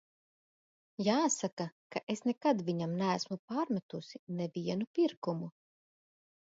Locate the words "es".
2.15-2.25